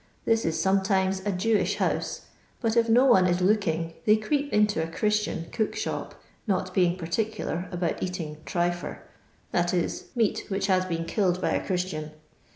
[0.25, 2.21] This is sometimes a Jewish house,
[2.59, 6.97] but if no one is looking they creep into a Christian' cook shop,' not being
[6.97, 8.97] particular about eating' tryfcr'—
[9.51, 12.09] that is, meat which has been killed by a Christian.